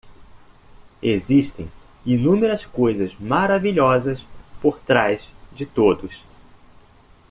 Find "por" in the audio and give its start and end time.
4.59-4.79